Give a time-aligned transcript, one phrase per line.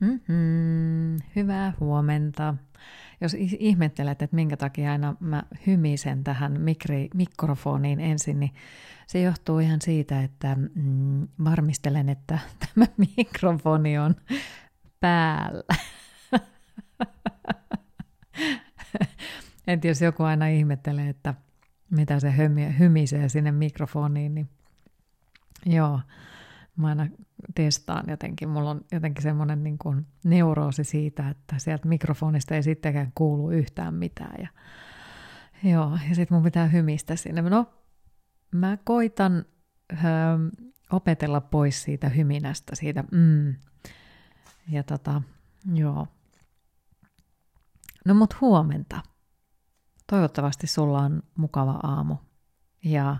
[0.00, 1.16] Mm-hmm.
[1.36, 2.54] Hyvää huomenta.
[3.20, 8.54] Jos ihmettelet, että minkä takia aina mä hymisen tähän mikri, mikrofoniin ensin, niin
[9.06, 12.38] se johtuu ihan siitä, että mm, varmistelen, että
[12.74, 12.86] tämä
[13.16, 14.16] mikrofoni on
[15.00, 15.74] päällä.
[19.66, 21.34] en jos joku aina ihmettelee, että
[21.90, 22.34] mitä se
[22.78, 24.48] hymisee sinne mikrofoniin, niin
[25.66, 26.00] joo,
[26.76, 27.06] mä aina
[27.54, 28.48] testaan jotenkin.
[28.48, 33.94] Mulla on jotenkin semmoinen niin kuin neuroosi siitä, että sieltä mikrofonista ei sittenkään kuulu yhtään
[33.94, 34.34] mitään.
[34.38, 34.48] Ja,
[35.70, 37.42] joo, ja sitten mun pitää hymistä sinne.
[37.42, 37.66] No,
[38.52, 39.44] mä koitan
[39.92, 39.96] ö,
[40.92, 43.54] opetella pois siitä hyminästä, siitä mm.
[44.68, 45.22] Ja tota,
[45.74, 46.06] joo.
[48.04, 49.00] No mut huomenta.
[50.06, 52.16] Toivottavasti sulla on mukava aamu.
[52.84, 53.16] Ja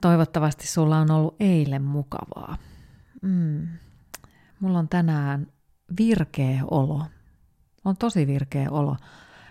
[0.00, 2.58] toivottavasti sulla on ollut eilen mukavaa.
[3.22, 3.68] Mm.
[4.60, 5.46] Mulla on tänään
[5.98, 7.04] virkeä olo.
[7.84, 8.96] On tosi virkeä olo.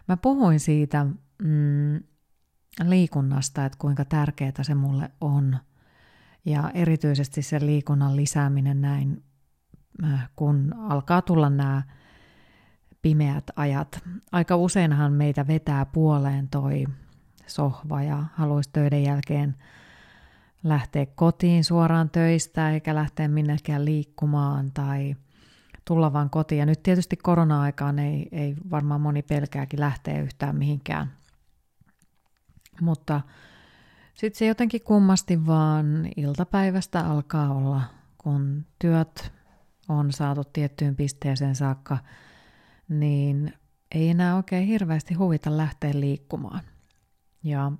[0.07, 1.05] Mä puhuin siitä
[1.43, 2.03] mm,
[2.83, 5.57] liikunnasta, että kuinka tärkeää se mulle on.
[6.45, 9.23] Ja erityisesti se liikunnan lisääminen näin,
[10.03, 11.83] äh, kun alkaa tulla nämä
[13.01, 14.01] pimeät ajat.
[14.31, 16.85] Aika useinhan meitä vetää puoleen toi
[17.47, 19.55] sohva ja haluaisi töiden jälkeen–
[20.63, 25.15] lähteä kotiin suoraan töistä eikä lähteä minnekään liikkumaan tai
[25.85, 26.59] tulla vaan kotiin.
[26.59, 31.11] Ja nyt tietysti korona-aikaan ei, ei varmaan moni pelkääkin lähteä yhtään mihinkään.
[32.81, 33.21] Mutta
[34.13, 37.81] sitten se jotenkin kummasti vaan iltapäivästä alkaa olla,
[38.17, 39.31] kun työt
[39.89, 41.97] on saatu tiettyyn pisteeseen saakka,
[42.89, 43.53] niin
[43.91, 46.61] ei enää oikein hirveästi huvita lähteä liikkumaan.
[47.43, 47.71] Ja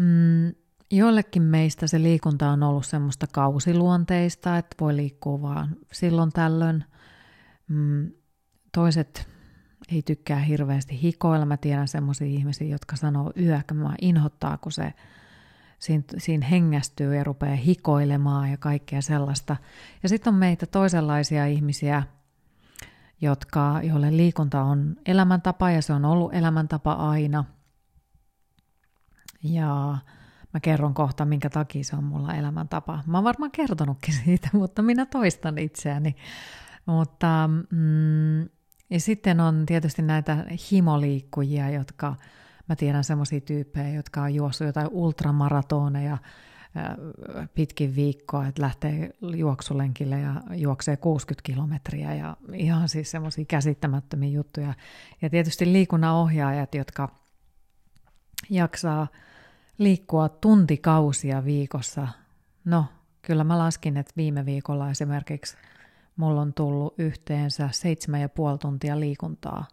[0.00, 0.54] Mm,
[0.90, 6.84] joillekin meistä se liikunta on ollut semmoista kausiluonteista, että voi liikkua vaan silloin tällöin.
[7.68, 8.10] Mm,
[8.72, 9.28] toiset
[9.92, 11.46] ei tykkää hirveästi hikoilla.
[11.46, 14.92] Mä tiedän semmoisia ihmisiä, jotka sanoo yökä, inhottaa, kun se
[15.78, 19.56] siinä, siinä hengästyy ja rupeaa hikoilemaan ja kaikkea sellaista.
[20.02, 22.02] Ja sitten on meitä toisenlaisia ihmisiä,
[23.20, 27.44] jotka, joille liikunta on elämäntapa ja se on ollut elämäntapa aina–
[29.44, 29.98] ja
[30.54, 33.02] mä kerron kohta, minkä takia se on mulla elämäntapa.
[33.06, 36.16] Mä oon varmaan kertonutkin siitä, mutta minä toistan itseäni.
[36.86, 38.40] Mutta mm,
[38.90, 42.16] ja sitten on tietysti näitä himoliikkujia, jotka,
[42.68, 46.18] mä tiedän semmoisia tyyppejä, jotka on juossut jotain ultramaratoneja
[47.54, 54.74] pitkin viikkoa, että lähtee juoksulenkille ja juoksee 60 kilometriä ja ihan siis semmoisia käsittämättömiä juttuja.
[55.22, 57.08] Ja tietysti liikunnan ohjaajat, jotka
[58.50, 59.08] jaksaa
[59.78, 62.08] liikkua tuntikausia viikossa.
[62.64, 62.84] No,
[63.22, 65.56] kyllä mä laskin, että viime viikolla esimerkiksi
[66.16, 69.64] mulla on tullut yhteensä seitsemän ja puoli tuntia liikuntaa.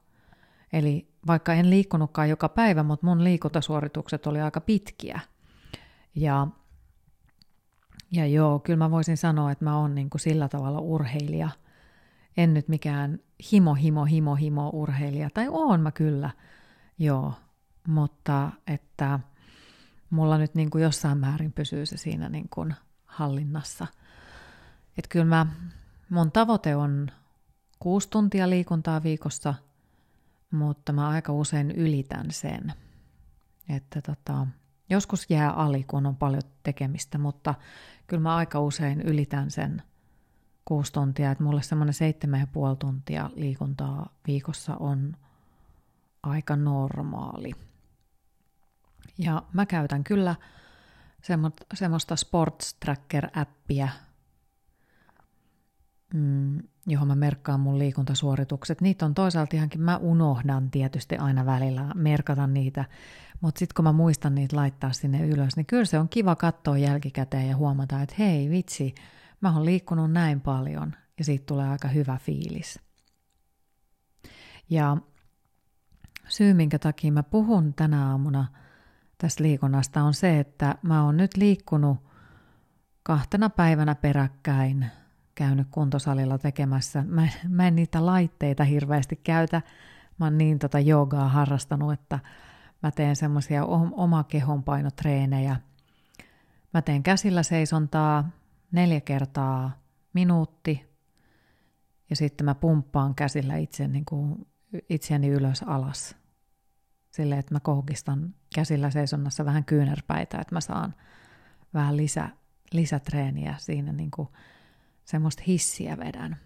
[0.73, 5.19] Eli vaikka en liikkunutkaan joka päivä, mutta mun liikuntasuoritukset oli aika pitkiä.
[6.15, 6.47] Ja,
[8.11, 11.49] ja joo, kyllä mä voisin sanoa, että mä oon niin kuin sillä tavalla urheilija.
[12.37, 13.19] En nyt mikään
[13.51, 15.29] himo, himo, himo, himo urheilija.
[15.33, 16.29] Tai oon mä kyllä,
[16.99, 17.33] joo.
[17.87, 19.19] Mutta että
[20.11, 23.87] mulla nyt niin kuin jossain määrin pysyy se siinä niin kuin hallinnassa.
[24.97, 25.45] Että kyllä mä,
[26.09, 27.11] mun tavoite on
[27.79, 29.53] kuusi tuntia liikuntaa viikossa,
[30.51, 32.73] mutta mä aika usein ylitän sen.
[33.69, 34.47] Että tota,
[34.89, 37.55] joskus jää ali, kun on paljon tekemistä, mutta
[38.07, 39.81] kyllä mä aika usein ylitän sen
[40.65, 41.31] kuusi tuntia.
[41.31, 45.17] Että mulle semmoinen seitsemän ja puoli tuntia liikuntaa viikossa on
[46.23, 47.51] aika normaali.
[49.17, 50.35] Ja mä käytän kyllä
[51.73, 53.87] semmoista Sports Tracker-appia,
[56.13, 58.81] mm, johon mä merkkaan mun liikuntasuoritukset.
[58.81, 62.85] Niitä on toisaalta ihankin, mä unohdan tietysti aina välillä merkata niitä,
[63.41, 66.77] mutta sitten kun mä muistan niitä laittaa sinne ylös, niin kyllä se on kiva katsoa
[66.77, 68.95] jälkikäteen ja huomata, että hei vitsi,
[69.41, 72.79] mä oon liikkunut näin paljon ja siitä tulee aika hyvä fiilis.
[74.69, 74.97] Ja
[76.27, 78.47] syy, minkä takia mä puhun tänä aamuna–
[79.21, 81.97] tästä liikunnasta on se, että mä oon nyt liikkunut
[83.03, 84.85] kahtena päivänä peräkkäin
[85.35, 87.03] käynyt kuntosalilla tekemässä.
[87.07, 89.61] Mä, mä en niitä laitteita hirveästi käytä.
[90.19, 92.19] Mä oon niin tota joogaa harrastanut, että
[92.83, 95.55] mä teen semmoisia oma kehonpainotreenejä.
[96.73, 98.29] Mä teen käsillä seisontaa
[98.71, 99.71] neljä kertaa
[100.13, 100.85] minuutti
[102.09, 104.47] ja sitten mä pumppaan käsillä itse, niin kuin,
[104.89, 106.20] itseäni ylös alas
[107.11, 110.95] sille, että mä kohkistan käsillä seisonnassa vähän kyynärpäitä, että mä saan
[111.73, 112.29] vähän lisä,
[112.73, 114.27] lisätreeniä siinä niin kuin
[115.05, 116.37] semmoista hissiä vedän.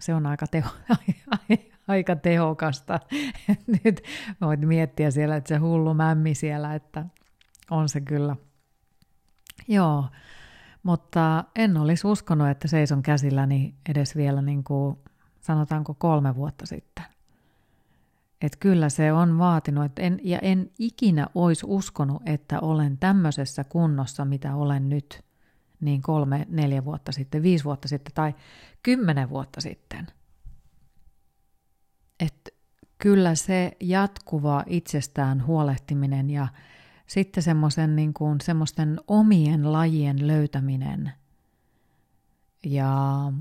[0.00, 0.70] Se on aika, teho,
[1.88, 3.00] aika tehokasta.
[3.84, 4.02] Nyt
[4.40, 7.06] voit miettiä siellä, että se hullu mämmi siellä, että
[7.70, 8.36] on se kyllä.
[9.68, 10.08] Joo,
[10.82, 14.98] mutta en olisi uskonut, että seison käsilläni edes vielä niin kuin,
[15.40, 17.04] sanotaanko kolme vuotta sitten.
[18.40, 23.64] Et kyllä se on vaatinut, että en, ja en ikinä olisi uskonut, että olen tämmöisessä
[23.64, 25.24] kunnossa, mitä olen nyt,
[25.80, 28.34] niin kolme, neljä vuotta sitten, viisi vuotta sitten tai
[28.82, 30.06] kymmenen vuotta sitten.
[32.20, 32.54] Et
[32.98, 36.48] kyllä se jatkuva itsestään huolehtiminen ja
[37.06, 41.12] sitten semmoisen niin kuin, semmoisten omien lajien löytäminen.
[42.64, 43.32] Ja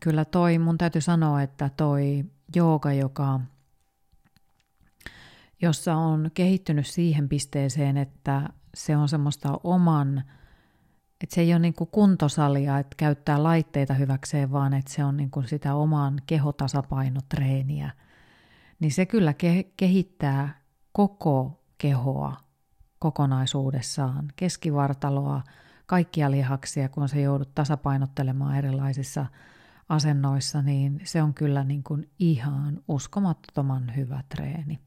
[0.00, 2.24] kyllä toi, mun täytyy sanoa, että toi
[2.56, 3.40] jooga, joka,
[5.62, 10.18] jossa on kehittynyt siihen pisteeseen, että se on semmoista oman,
[11.20, 15.16] että se ei ole niin kuin kuntosalia, että käyttää laitteita hyväkseen, vaan että se on
[15.16, 17.90] niin kuin sitä oman kehotasapainotreeniä,
[18.80, 20.60] niin se kyllä ke- kehittää
[20.92, 22.36] koko kehoa
[22.98, 25.42] kokonaisuudessaan, keskivartaloa,
[25.86, 29.26] kaikkia lihaksia, kun se joudut tasapainottelemaan erilaisissa
[29.88, 34.78] asennoissa, niin se on kyllä niin kuin ihan uskomattoman hyvä treeni,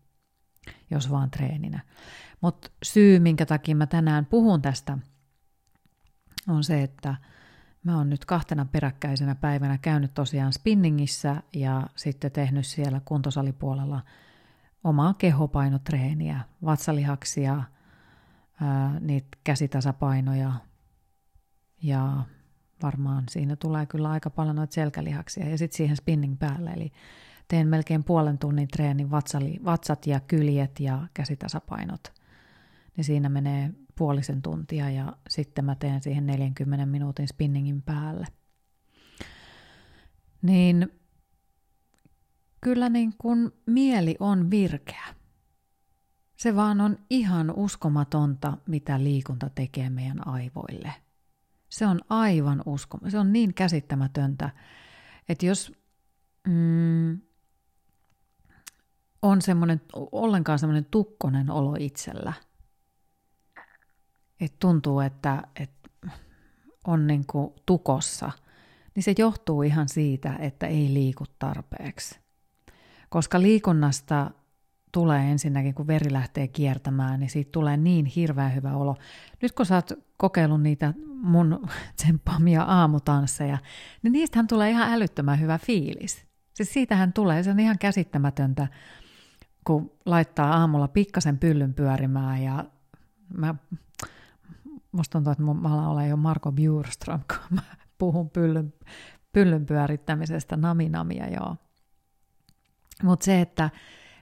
[0.92, 1.80] jos vaan treeninä.
[2.42, 4.98] Mutta syy, minkä takia mä tänään puhun tästä,
[6.48, 7.16] on se, että
[7.84, 14.02] mä oon nyt kahtena peräkkäisenä päivänä käynyt tosiaan spinningissä ja sitten tehnyt siellä kuntosalipuolella
[14.84, 17.64] omaa kehopainotreeniä, vatsalihaksia,
[18.62, 20.54] ää, niitä käsitasapainoja
[21.84, 22.26] ja
[22.84, 26.72] varmaan siinä tulee kyllä aika paljon noita selkälihaksia ja sitten siihen spinning päälle.
[26.72, 26.92] Eli
[27.48, 32.14] teen melkein puolen tunnin treenin vatsali, vatsat ja kyljet ja käsitasapainot.
[32.98, 38.28] Niin siinä menee puolisen tuntia ja sitten mä teen siihen 40 minuutin spinningin päälle.
[40.42, 40.92] Niin
[42.62, 45.06] kyllä niin kun mieli on virkeä.
[46.38, 50.94] Se vaan on ihan uskomatonta, mitä liikunta tekee meidän aivoille.
[51.70, 53.12] Se on aivan uskomatonta.
[53.12, 54.50] Se on niin käsittämätöntä,
[55.30, 55.72] että jos
[56.48, 57.22] mm,
[59.24, 59.82] on semmoinen,
[60.12, 62.34] ollenkaan semmoinen tukkonen olo itsellä,
[64.42, 65.90] että tuntuu, että, että
[66.88, 68.32] on niin kuin tukossa,
[68.96, 72.20] niin se johtuu ihan siitä, että ei liiku tarpeeksi.
[73.10, 74.32] Koska liikunnasta
[74.92, 78.98] tulee ensinnäkin, kun veri lähtee kiertämään, niin siitä tulee niin hirveän hyvä olo.
[79.42, 83.58] Nyt kun sä oot kokeillut niitä mun tsemppaamia aamutansseja,
[84.02, 86.26] niin niistähän tulee ihan älyttömän hyvä fiilis.
[86.54, 88.68] Siis siitähän tulee, se on ihan käsittämätöntä,
[89.64, 92.66] kun laittaa aamulla pikkasen pyllyn pyörimään ja
[93.38, 93.56] mä,
[94.92, 97.62] musta tuntuu, että mä alan jo Marko Bjurström, kun mä
[97.98, 98.74] puhun pyllyn,
[99.34, 101.56] pyllyn pyörittämisestä, naminamia joo.
[103.04, 103.70] Mutta se, että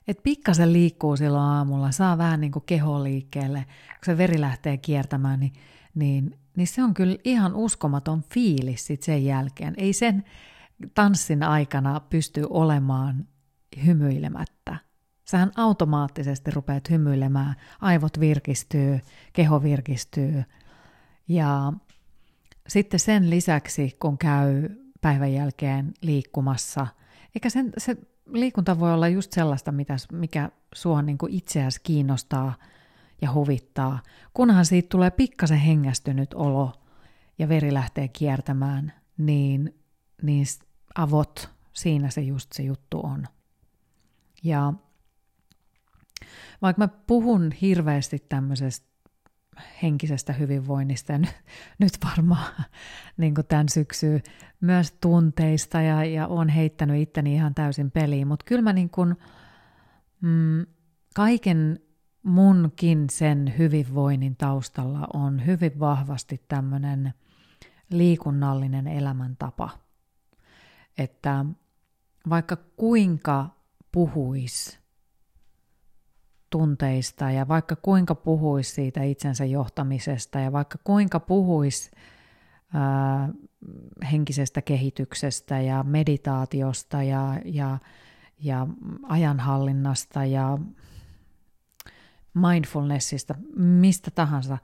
[0.07, 4.77] et pikkasen liikkuu silloin aamulla, saa vähän niin kuin keho liikkeelle, kun se veri lähtee
[4.77, 5.53] kiertämään, niin,
[5.95, 9.73] niin, niin se on kyllä ihan uskomaton fiilis sit sen jälkeen.
[9.77, 10.23] Ei sen
[10.93, 13.27] tanssin aikana pysty olemaan
[13.85, 14.77] hymyilemättä.
[15.31, 18.99] Sähän automaattisesti rupeat hymyilemään, aivot virkistyy,
[19.33, 20.43] keho virkistyy.
[21.27, 21.73] Ja
[22.67, 24.69] sitten sen lisäksi, kun käy
[25.01, 26.87] päivän jälkeen liikkumassa,
[27.35, 27.97] eikä sen, se
[28.33, 32.53] liikunta voi olla just sellaista, mitä, mikä sua niin kuin itseäsi kiinnostaa
[33.21, 33.99] ja huvittaa,
[34.33, 36.73] kunhan siitä tulee pikkasen hengästynyt olo
[37.39, 39.75] ja veri lähtee kiertämään, niin,
[40.21, 40.45] niin
[40.95, 43.27] avot, siinä se just se juttu on.
[44.43, 44.73] Ja
[46.61, 48.91] vaikka mä puhun hirveästi tämmöisestä
[49.83, 51.35] henkisestä hyvinvoinnista ja nyt,
[51.79, 52.65] nyt varmaan
[53.17, 54.21] niin tämän syksyyn
[54.61, 59.15] myös tunteista ja, ja on heittänyt itteni ihan täysin peliin, mutta kyllä mä niin kuin,
[60.21, 60.65] mm,
[61.15, 61.79] kaiken
[62.23, 67.13] munkin sen hyvinvoinnin taustalla on hyvin vahvasti tämmöinen
[67.89, 69.69] liikunnallinen elämäntapa.
[70.97, 71.45] Että
[72.29, 73.49] vaikka kuinka
[73.91, 74.80] puhuis
[76.51, 81.91] tunteista ja vaikka kuinka puhuisi siitä itsensä johtamisesta ja vaikka kuinka puhuisi
[82.73, 83.29] ää,
[84.11, 87.77] henkisestä kehityksestä ja meditaatiosta ja, ja,
[88.39, 88.67] ja
[89.03, 90.57] ajanhallinnasta ja
[92.33, 94.57] mindfulnessista, mistä tahansa,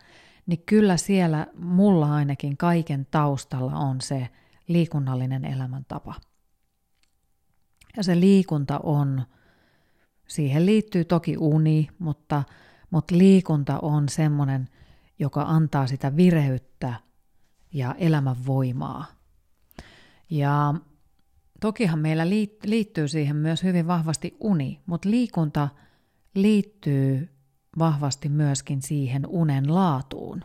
[0.46, 4.30] niin kyllä siellä mulla ainakin kaiken taustalla on se
[4.68, 6.14] liikunnallinen elämäntapa.
[7.98, 9.24] Ja se liikunta on
[10.28, 12.44] Siihen liittyy toki uni, mutta,
[12.90, 14.70] mutta liikunta on semmoinen,
[15.20, 16.94] joka antaa sitä vireyttä
[17.74, 19.06] ja elämän voimaa.
[20.30, 20.74] Ja
[21.60, 22.30] tokihan meillä
[22.66, 25.70] liittyy siihen myös hyvin vahvasti uni, mutta liikunta
[26.34, 27.30] liittyy
[27.80, 30.44] vahvasti myöskin siihen unen laatuun.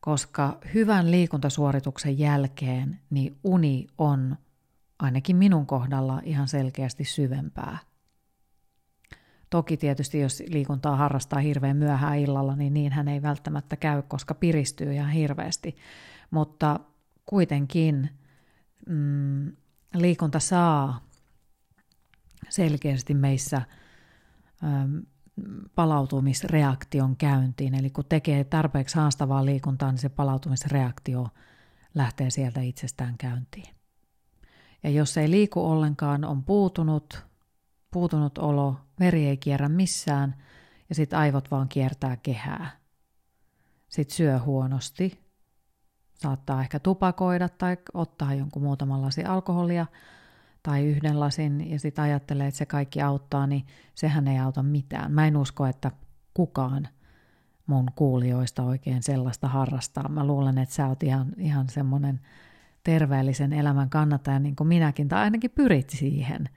[0.00, 4.36] Koska hyvän liikuntasuorituksen jälkeen niin uni on
[4.98, 7.78] ainakin minun kohdalla ihan selkeästi syvempää.
[9.50, 14.34] Toki tietysti jos liikuntaa harrastaa hirveän myöhään illalla, niin niin hän ei välttämättä käy, koska
[14.34, 15.76] piristyy ihan hirveästi.
[16.30, 16.80] Mutta
[17.26, 18.10] kuitenkin
[18.88, 19.52] mm,
[19.94, 21.00] liikunta saa
[22.48, 23.62] selkeästi meissä
[24.64, 25.02] äm,
[25.74, 27.74] palautumisreaktion käyntiin.
[27.74, 31.28] Eli kun tekee tarpeeksi haastavaa liikuntaa, niin se palautumisreaktio
[31.94, 33.74] lähtee sieltä itsestään käyntiin.
[34.82, 37.29] Ja jos ei liiku ollenkaan, on puutunut,
[37.90, 40.34] puutunut olo, veri ei kierrä missään
[40.88, 42.70] ja sitten aivot vaan kiertää kehää.
[43.88, 45.30] Sitten syö huonosti,
[46.14, 49.86] saattaa ehkä tupakoida tai ottaa jonkun muutaman lasin alkoholia
[50.62, 55.12] tai yhden lasin ja sitten ajattelee, että se kaikki auttaa, niin sehän ei auta mitään.
[55.12, 55.90] Mä en usko, että
[56.34, 56.88] kukaan
[57.66, 60.08] mun kuulijoista oikein sellaista harrastaa.
[60.08, 62.20] Mä luulen, että sä oot ihan, ihan semmoinen
[62.84, 66.48] terveellisen elämän kannattaja, niin kuin minäkin, tai ainakin pyrit siihen.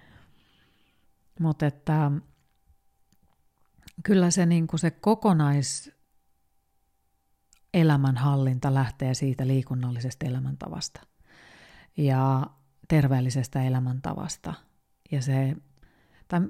[1.39, 2.11] Mutta että
[4.03, 5.91] kyllä se, niin kuin se kokonais
[7.73, 11.01] elämänhallinta lähtee siitä liikunnallisesta elämäntavasta
[11.97, 12.47] ja
[12.87, 14.53] terveellisestä elämäntavasta.
[15.11, 15.55] Ja se,
[16.27, 16.41] tai,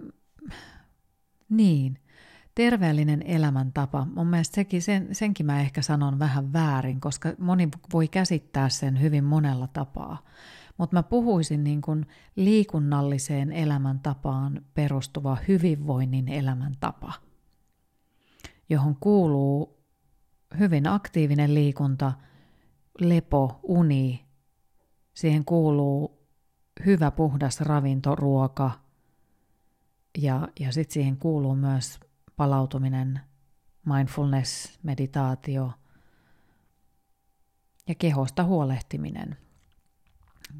[1.50, 2.00] niin,
[2.56, 8.08] terveellinen elämäntapa, mun mielestä sekin, sen, senkin mä ehkä sanon vähän väärin, koska moni voi
[8.08, 10.24] käsittää sen hyvin monella tapaa.
[10.78, 17.14] Mutta mä puhuisin niin kuin liikunnalliseen elämäntapaan perustuva hyvinvoinnin elämäntapa,
[18.70, 19.84] johon kuuluu
[20.60, 22.14] hyvin aktiivinen liikunta,
[23.00, 24.26] lepo, uni.
[25.14, 26.24] Siihen kuuluu
[26.86, 28.72] hyvä puhdas ravinto, ruoka
[30.18, 32.00] ja, ja sitten siihen kuuluu myös
[32.38, 33.20] palautuminen,
[33.86, 35.72] mindfulness, meditaatio
[37.88, 39.38] ja kehosta huolehtiminen.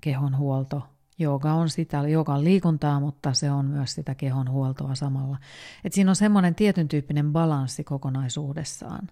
[0.02, 0.88] Kehon huolto.
[1.20, 5.38] Jooga on sitä, jooga on liikuntaa, mutta se on myös sitä kehon huoltoa samalla.
[5.84, 9.08] Et siinä on semmoinen tietyn tyyppinen balanssi kokonaisuudessaan.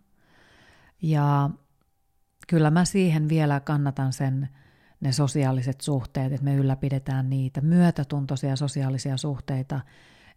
[1.02, 1.50] Ja
[2.48, 4.50] kyllä mä siihen vielä kannatan sen,
[5.02, 9.80] ne sosiaaliset suhteet, että me ylläpidetään niitä myötätuntoisia sosiaalisia suhteita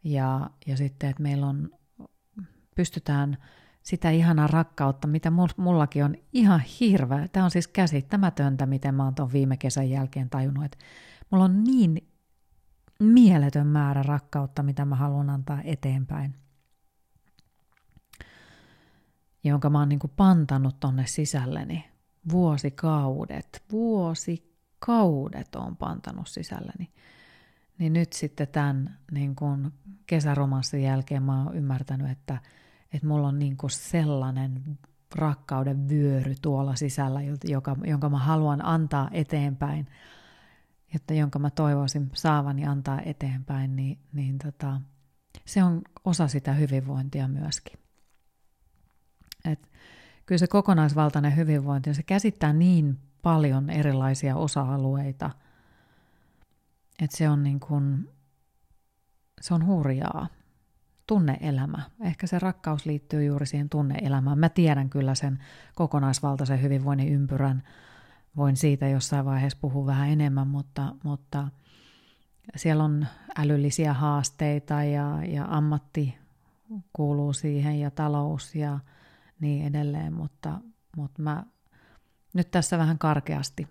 [0.04, 1.70] ja, ja sitten, että meillä on
[2.74, 3.36] pystytään
[3.84, 7.28] sitä ihanaa rakkautta, mitä mullakin on ihan hirveä.
[7.28, 10.78] Tämä on siis käsittämätöntä, miten mä oon tuon viime kesän jälkeen tajunnut, että
[11.30, 12.08] mulla on niin
[13.00, 16.34] mieletön määrä rakkautta, mitä mä haluan antaa eteenpäin.
[19.44, 21.84] Jonka mä oon niin pantannut tonne sisälleni
[22.32, 26.92] vuosikaudet, vuosikaudet on pantanut sisälleni.
[27.78, 29.72] Niin nyt sitten tämän niin kuin
[30.06, 32.38] kesäromanssin jälkeen mä oon ymmärtänyt, että–
[32.94, 34.78] että mulla on niin kuin sellainen
[35.14, 39.86] rakkauden vyöry tuolla sisällä, joka, jonka mä haluan antaa eteenpäin,
[40.94, 44.80] että jonka mä toivoisin saavani antaa eteenpäin, niin, niin tota,
[45.44, 47.78] se on osa sitä hyvinvointia myöskin.
[49.44, 49.70] Et
[50.26, 55.30] kyllä se kokonaisvaltainen hyvinvointi, se käsittää niin paljon erilaisia osa-alueita,
[57.02, 58.08] että se on niin kuin,
[59.40, 60.28] se on hurjaa
[61.06, 61.82] tunneelämä.
[62.00, 64.38] Ehkä se rakkaus liittyy juuri siihen tunneelämään.
[64.38, 65.38] Mä tiedän kyllä sen
[65.74, 67.62] kokonaisvaltaisen hyvinvoinnin ympyrän.
[68.36, 71.48] Voin siitä jossain vaiheessa puhua vähän enemmän, mutta, mutta
[72.56, 73.06] siellä on
[73.38, 76.18] älyllisiä haasteita ja, ja ammatti
[76.92, 78.78] kuuluu siihen ja talous ja
[79.40, 80.60] niin edelleen, mutta,
[80.96, 81.44] mutta mä
[82.34, 83.68] nyt tässä vähän karkeasti,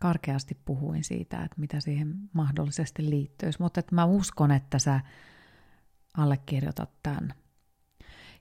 [0.00, 5.00] karkeasti puhuin siitä, että mitä siihen mahdollisesti liittyisi, mutta että mä uskon, että sä
[6.14, 7.34] allekirjoita tämän.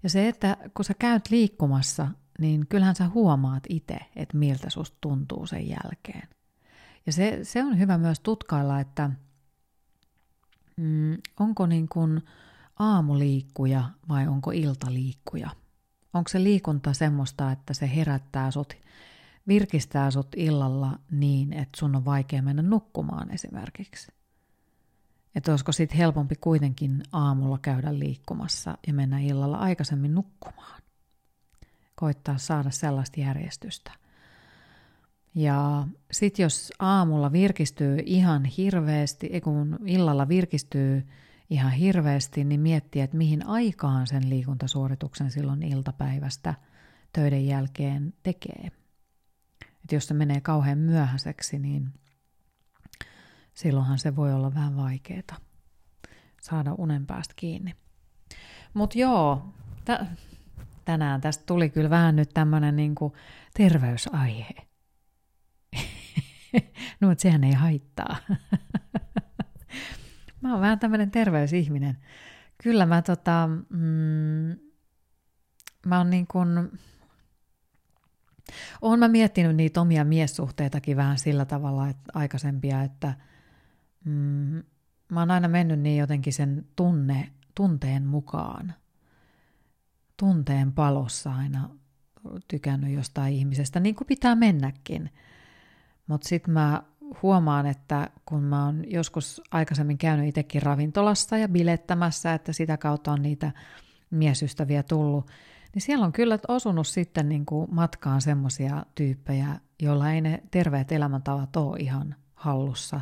[0.04, 2.08] Ja se, että kun sä käyt liikkumassa,
[2.40, 6.28] niin kyllähän sä huomaat itse, että miltä susta tuntuu sen jälkeen.
[7.06, 9.10] Ja se, se on hyvä myös tutkailla, että
[10.78, 12.22] mm, onko niin kuin
[12.80, 15.50] aamuliikkuja vai onko iltaliikkuja.
[16.14, 18.74] Onko se liikunta semmoista, että se herättää sut,
[19.48, 24.12] virkistää sut illalla niin, että sun on vaikea mennä nukkumaan esimerkiksi.
[25.36, 30.82] Että olisiko sitten helpompi kuitenkin aamulla käydä liikkumassa ja mennä illalla aikaisemmin nukkumaan.
[31.96, 33.92] Koittaa saada sellaista järjestystä.
[35.36, 41.08] Ja sitten jos aamulla virkistyy ihan hirveästi, kun illalla virkistyy
[41.50, 46.54] ihan hirveästi, niin miettiä, että mihin aikaan sen liikuntasuorituksen silloin iltapäivästä
[47.14, 48.72] töiden jälkeen tekee.
[49.84, 51.94] Et jos se menee kauhean myöhäiseksi, niin
[53.54, 55.38] silloinhan se voi olla vähän vaikeaa
[56.42, 57.76] saada unen päästä kiinni.
[58.74, 59.54] Mutta joo,
[59.86, 60.08] t-
[60.86, 63.16] tänään tästä tuli kyllä vähän nyt tämmöinen niinku
[63.54, 64.56] terveysaihe.
[67.02, 68.18] no, mutta sehän ei haittaa.
[70.42, 71.98] mä oon vähän tämmöinen terveysihminen.
[72.64, 74.58] Kyllä mä tota, mm,
[75.86, 76.50] mä oon niin kuin,
[78.82, 83.14] oon mä miettinyt niitä omia miessuhteitakin vähän sillä tavalla, että aikaisempia, että
[84.06, 84.64] mm,
[85.12, 88.74] mä oon aina mennyt niin jotenkin sen tunne, tunteen mukaan.
[90.18, 91.70] Tunteen palossa aina
[92.48, 95.10] tykännyt jostain ihmisestä, niin kuin pitää mennäkin.
[96.08, 96.84] Mutta sitten mä
[97.22, 103.12] huomaan, että kun mä oon joskus aikaisemmin käynyt itsekin ravintolassa ja bilettämässä, että sitä kautta
[103.12, 103.52] on niitä
[104.10, 105.32] miesystäviä tullut,
[105.74, 109.48] niin siellä on kyllä osunut sitten niin kuin matkaan semmoisia tyyppejä,
[109.82, 113.02] joilla ei ne terveet elämäntavat ole ihan hallussa.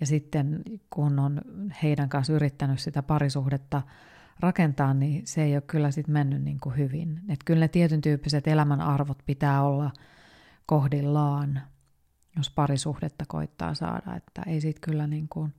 [0.00, 1.40] Ja sitten kun on
[1.82, 3.82] heidän kanssa yrittänyt sitä parisuhdetta
[4.40, 7.20] rakentaa, niin se ei ole kyllä sitten mennyt niin kuin hyvin.
[7.28, 9.90] Että kyllä ne tietyn tyyppiset elämän arvot pitää olla
[10.66, 11.60] kohdillaan,
[12.36, 14.16] jos parisuhdetta koittaa saada.
[14.16, 15.54] Että ei siitä kyllä niin kuin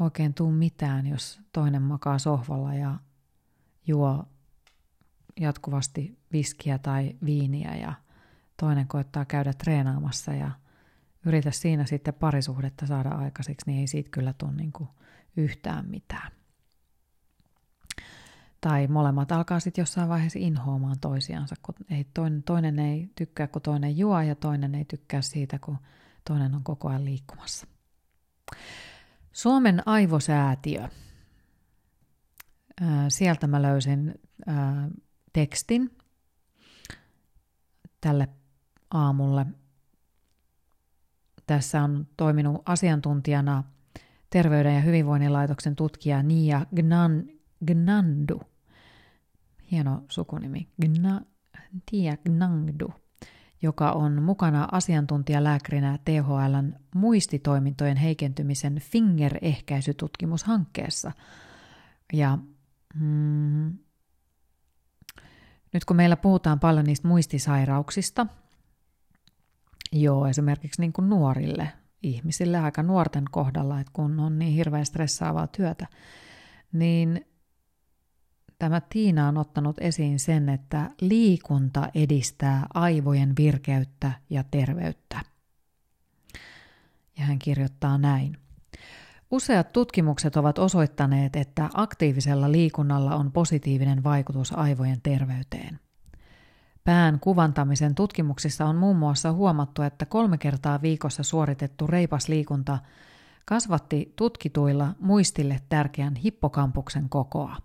[0.00, 2.98] oikein tuu mitään, jos toinen makaa sohvalla ja
[3.86, 4.24] juo
[5.40, 7.92] jatkuvasti viskiä tai viiniä ja
[8.60, 10.50] toinen koittaa käydä treenaamassa ja
[11.26, 14.88] yritä siinä sitten parisuhdetta saada aikaiseksi, niin ei siitä kyllä tule niin kuin
[15.36, 16.32] yhtään mitään.
[18.60, 23.62] Tai molemmat alkaa sitten jossain vaiheessa inhoamaan toisiansa, kun ei toinen, toinen ei tykkää, kun
[23.62, 25.78] toinen juo ja toinen ei tykkää siitä, kun
[26.24, 27.66] toinen on koko ajan liikkumassa.
[29.32, 30.88] Suomen aivosäätiö.
[33.08, 34.14] Sieltä mä löysin
[35.32, 35.98] tekstin
[38.00, 38.28] tälle
[38.90, 39.46] aamulle.
[41.52, 43.64] Tässä on toiminut asiantuntijana
[44.30, 47.24] Terveyden ja hyvinvoinnin laitoksen tutkija Nia Gnan,
[47.66, 48.40] Gnandu.
[49.70, 50.68] Hieno sukunimi.
[50.82, 51.20] Gna,
[51.90, 52.92] Tia Gnandu
[53.62, 61.12] joka on mukana asiantuntijalääkärinä THLn muistitoimintojen heikentymisen Finger-ehkäisytutkimushankkeessa.
[62.12, 62.38] Ja
[62.94, 63.78] mm,
[65.72, 68.26] nyt kun meillä puhutaan paljon niistä muistisairauksista,
[69.92, 71.68] joo, esimerkiksi niin kuin nuorille
[72.02, 75.86] ihmisille, aika nuorten kohdalla, että kun on niin hirveän stressaavaa työtä,
[76.72, 77.26] niin
[78.58, 85.20] tämä Tiina on ottanut esiin sen, että liikunta edistää aivojen virkeyttä ja terveyttä.
[87.18, 88.36] Ja hän kirjoittaa näin.
[89.30, 95.80] Useat tutkimukset ovat osoittaneet, että aktiivisella liikunnalla on positiivinen vaikutus aivojen terveyteen.
[96.84, 102.78] Pään kuvantamisen tutkimuksissa on muun muassa huomattu, että kolme kertaa viikossa suoritettu reipas liikunta
[103.44, 107.56] kasvatti tutkituilla muistille tärkeän hippokampuksen kokoa.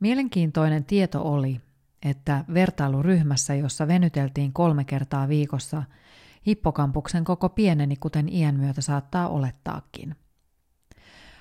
[0.00, 1.60] Mielenkiintoinen tieto oli,
[2.02, 5.82] että vertailuryhmässä, jossa venyteltiin kolme kertaa viikossa,
[6.46, 10.16] hippokampuksen koko pieneni, kuten iän myötä saattaa olettaakin–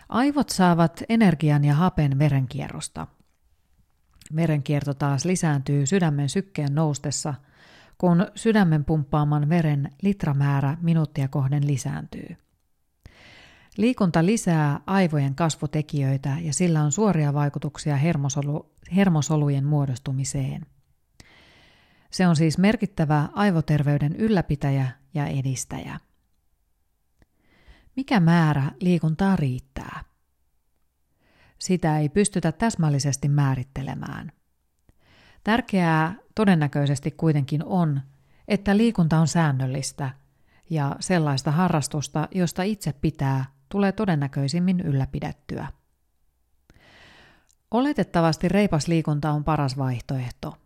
[0.09, 3.07] Aivot saavat energian ja hapen verenkierrosta.
[4.35, 7.33] Verenkierto taas lisääntyy sydämen sykkeen noustessa,
[7.97, 12.35] kun sydämen pumppaaman veren litramäärä minuuttia kohden lisääntyy.
[13.77, 20.65] Liikunta lisää aivojen kasvutekijöitä ja sillä on suoria vaikutuksia hermosolu, hermosolujen muodostumiseen.
[22.11, 25.99] Se on siis merkittävä aivoterveyden ylläpitäjä ja edistäjä.
[27.95, 30.03] Mikä määrä liikuntaa riittää?
[31.59, 34.31] Sitä ei pystytä täsmällisesti määrittelemään.
[35.43, 38.01] Tärkeää todennäköisesti kuitenkin on,
[38.47, 40.09] että liikunta on säännöllistä
[40.69, 45.67] ja sellaista harrastusta, josta itse pitää, tulee todennäköisimmin ylläpidettyä.
[47.71, 50.57] Oletettavasti reipas liikunta on paras vaihtoehto.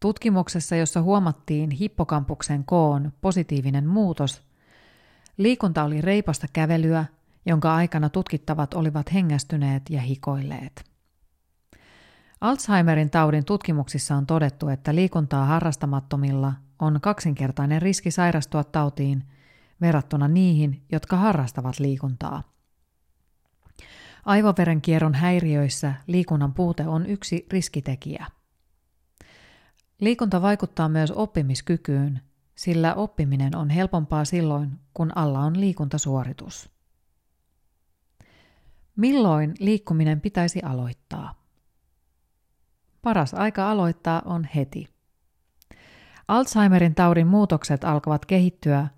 [0.00, 4.42] Tutkimuksessa, jossa huomattiin hippokampuksen koon positiivinen muutos,
[5.40, 7.04] Liikunta oli reipasta kävelyä,
[7.46, 10.84] jonka aikana tutkittavat olivat hengästyneet ja hikoilleet.
[12.40, 19.24] Alzheimerin taudin tutkimuksissa on todettu, että liikuntaa harrastamattomilla on kaksinkertainen riski sairastua tautiin
[19.80, 22.42] verrattuna niihin, jotka harrastavat liikuntaa.
[24.24, 28.26] Aivoverenkierron häiriöissä liikunnan puute on yksi riskitekijä.
[30.00, 32.20] Liikunta vaikuttaa myös oppimiskykyyn
[32.54, 36.70] sillä oppiminen on helpompaa silloin, kun alla on liikuntasuoritus.
[39.00, 41.34] Milloin liikkuminen pitäisi aloittaa?
[43.02, 44.88] Paras aika aloittaa on heti.
[46.28, 48.88] Alzheimerin taudin muutokset alkavat kehittyä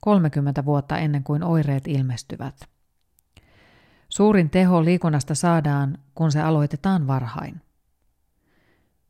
[0.00, 2.54] 30 vuotta ennen kuin oireet ilmestyvät.
[4.08, 7.60] Suurin teho liikunnasta saadaan, kun se aloitetaan varhain.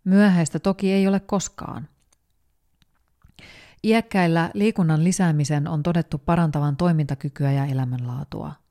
[0.05, 1.88] Myöhäistä toki ei ole koskaan.
[3.85, 8.67] Iäkkäillä liikunnan lisäämisen on todettu parantavan toimintakykyä ja elämänlaatua.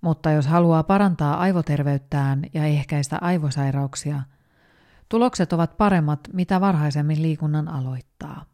[0.00, 4.22] Mutta jos haluaa parantaa aivoterveyttään ja ehkäistä aivosairauksia,
[5.08, 8.44] tulokset ovat paremmat, mitä varhaisemmin liikunnan aloittaa.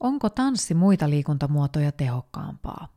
[0.00, 2.88] Onko tanssi muita liikuntamuotoja tehokkaampaa?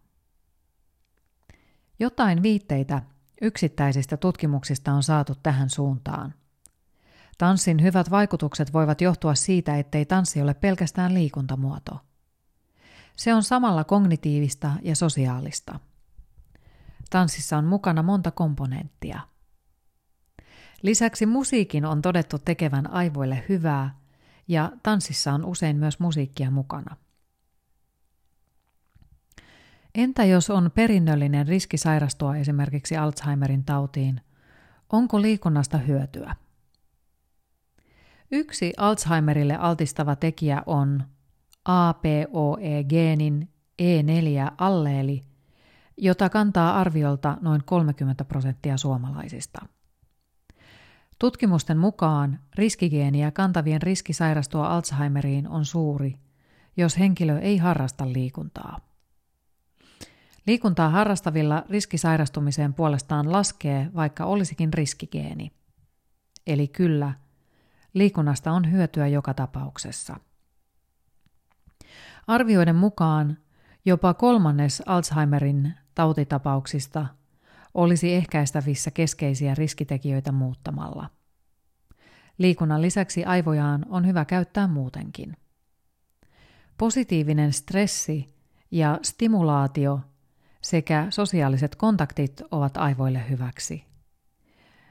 [1.99, 3.01] Jotain viitteitä
[3.41, 6.33] yksittäisistä tutkimuksista on saatu tähän suuntaan.
[7.37, 11.99] Tanssin hyvät vaikutukset voivat johtua siitä, ettei tanssi ole pelkästään liikuntamuoto.
[13.15, 15.79] Se on samalla kognitiivista ja sosiaalista.
[17.09, 19.19] Tanssissa on mukana monta komponenttia.
[20.81, 23.99] Lisäksi musiikin on todettu tekevän aivoille hyvää,
[24.47, 26.95] ja tanssissa on usein myös musiikkia mukana.
[29.95, 34.21] Entä jos on perinnöllinen riski sairastua esimerkiksi Alzheimerin tautiin,
[34.89, 36.35] onko liikunnasta hyötyä?
[38.31, 41.03] Yksi Alzheimerille altistava tekijä on
[41.65, 43.49] APOE-geenin
[43.81, 45.23] E4-alleeli,
[46.01, 49.65] jota kantaa arviolta noin 30 prosenttia suomalaisista.
[51.19, 56.19] Tutkimusten mukaan riskigeeniä kantavien riski sairastua Alzheimeriin on suuri,
[56.77, 58.79] jos henkilö ei harrasta liikuntaa.
[60.47, 65.51] Liikuntaa harrastavilla riski sairastumiseen puolestaan laskee, vaikka olisikin riskigeeni.
[66.47, 67.13] Eli kyllä,
[67.93, 70.15] liikunnasta on hyötyä joka tapauksessa.
[72.27, 73.37] Arvioiden mukaan
[73.85, 77.05] jopa kolmannes Alzheimerin tautitapauksista
[77.73, 81.09] olisi ehkäistävissä keskeisiä riskitekijöitä muuttamalla.
[82.37, 85.37] Liikunnan lisäksi aivojaan on hyvä käyttää muutenkin.
[86.77, 88.35] Positiivinen stressi
[88.71, 89.99] ja stimulaatio
[90.61, 93.85] sekä sosiaaliset kontaktit ovat aivoille hyväksi.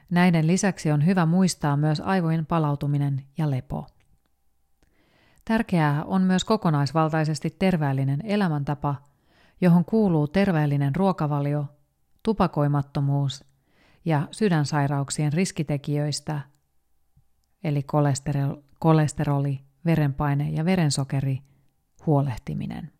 [0.09, 3.87] Näiden lisäksi on hyvä muistaa myös aivojen palautuminen ja lepo.
[5.45, 8.95] Tärkeää on myös kokonaisvaltaisesti terveellinen elämäntapa,
[9.61, 11.65] johon kuuluu terveellinen ruokavalio,
[12.23, 13.45] tupakoimattomuus
[14.05, 16.41] ja sydänsairauksien riskitekijöistä,
[17.63, 17.83] eli
[18.79, 21.39] kolesteroli, verenpaine ja verensokeri,
[22.05, 22.91] huolehtiminen.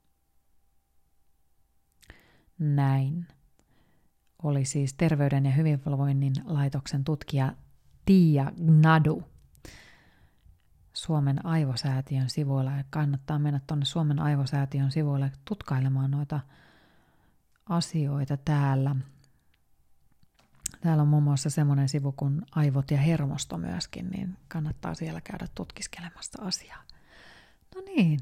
[2.59, 3.27] Näin
[4.43, 7.53] oli siis Terveyden ja hyvinvoinnin laitoksen tutkija
[8.05, 9.23] Tiia Gnadu
[10.99, 16.39] Suomen aivosäätiön sivuilla ja kannattaa mennä tuonne Suomen aivosäätiön sivuille tutkailemaan noita
[17.69, 18.95] asioita täällä.
[20.81, 25.47] Täällä on muun muassa semmoinen sivu kuin aivot ja hermosto myöskin, niin kannattaa siellä käydä
[25.55, 26.83] tutkiskelemassa asiaa.
[27.75, 28.19] No niin,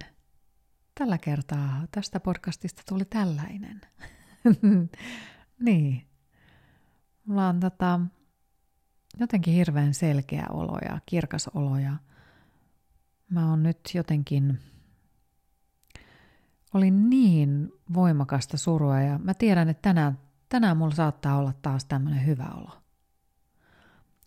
[1.00, 3.82] tällä kertaa tästä podcastista tuli tällainen.
[5.66, 6.08] niin.
[7.26, 8.00] Mulla on tota,
[9.20, 11.94] jotenkin hirveän selkeä olo ja kirkas olo ja
[13.30, 14.60] mä oon nyt jotenkin,
[16.74, 22.26] oli niin voimakasta surua ja mä tiedän, että tänään, tänään mulla saattaa olla taas tämmöinen
[22.26, 22.72] hyvä olo.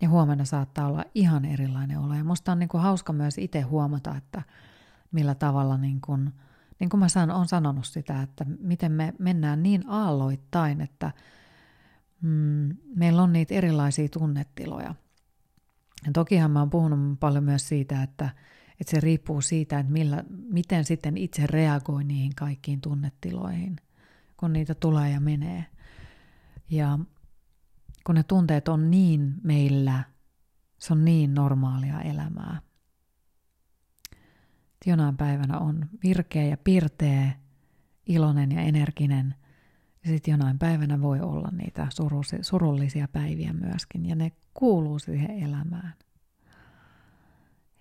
[0.03, 2.15] Ja huomenna saattaa olla ihan erilainen olo.
[2.15, 4.43] Ja musta on niin kuin hauska myös itse huomata, että
[5.13, 6.33] millä tavalla niin kuin,
[6.79, 11.13] niin kuin mä sanon, on sanonut sitä, että miten me mennään niin aalloittain, että
[12.23, 14.95] mm, meillä on niitä erilaisia tunnetiloja.
[16.07, 18.31] Ja tokihan mä oon puhunut paljon myös siitä, että,
[18.81, 23.77] että se riippuu siitä, että millä, miten sitten itse reagoi niihin kaikkiin tunnetiloihin,
[24.37, 25.67] kun niitä tulee ja menee.
[26.71, 26.99] Ja
[28.07, 30.05] kun ne tunteet on niin meillä,
[30.79, 32.61] se on niin normaalia elämää
[34.87, 37.33] jonain päivänä on virkeä ja pirteä,
[38.07, 39.35] iloinen ja energinen.
[40.05, 41.89] Ja sitten jonain päivänä voi olla niitä
[42.41, 45.95] surullisia päiviä myöskin, ja ne kuuluu siihen elämään.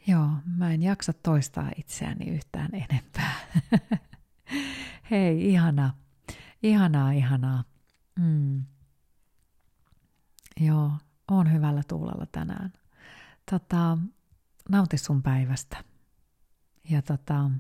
[0.07, 3.33] Joo, mä en jaksa toistaa itseäni yhtään enempää.
[5.11, 5.93] Hei, ihana.
[6.63, 7.63] Ihanaa, ihanaa.
[8.19, 8.63] Mm.
[10.59, 10.91] Joo,
[11.27, 12.73] on hyvällä tuulella tänään.
[13.51, 13.97] Tota,
[14.69, 15.83] nauti sun päivästä.
[16.89, 17.51] Ja tota,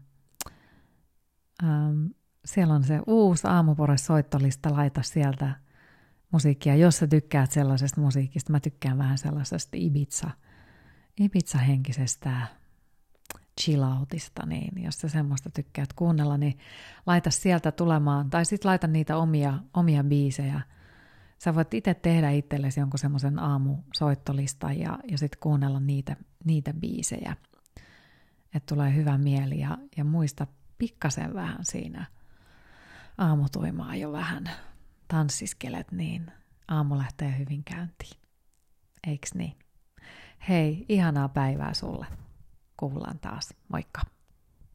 [1.63, 2.05] ähm,
[2.45, 5.55] siellä on se uusi aamupores soittolista, laita sieltä
[6.31, 8.51] musiikkia, jos sä tykkäät sellaisesta musiikista.
[8.51, 10.31] Mä tykkään vähän sellaisesta Ibiza,
[11.19, 12.47] Ibiza-henkisestä
[13.61, 16.57] chilloutista, niin jos sä semmoista tykkäät kuunnella, niin
[17.05, 20.61] laita sieltä tulemaan, tai sitten laita niitä omia, omia biisejä.
[21.37, 27.35] Sä voit itse tehdä itsellesi jonkun semmoisen aamusoittolista ja, ja sitten kuunnella niitä, niitä biisejä–
[28.53, 32.05] että tulee hyvä mieli ja, ja muista pikkasen vähän siinä
[33.17, 34.49] aamutuimaa jo vähän
[35.07, 36.31] tanssiskelet, niin
[36.67, 38.21] aamu lähtee hyvin käyntiin.
[39.07, 39.59] Eiks niin?
[40.47, 42.05] Hei, ihanaa päivää sulle.
[42.77, 43.53] Kuullaan taas.
[43.69, 44.01] Moikka!